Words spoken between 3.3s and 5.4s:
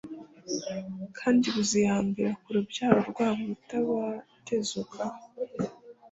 ubutabatezukaho